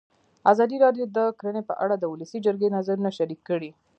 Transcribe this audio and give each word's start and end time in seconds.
ازادي 0.51 0.77
راډیو 0.85 1.05
د 1.17 1.19
کرهنه 1.37 1.61
په 1.69 1.73
اړه 1.83 1.95
د 1.97 2.03
ولسي 2.13 2.39
جرګې 2.45 2.69
نظرونه 2.75 3.09
شریک 3.17 3.39
کړي. 3.49 3.71